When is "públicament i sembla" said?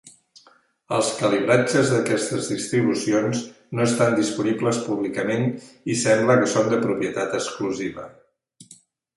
4.89-6.39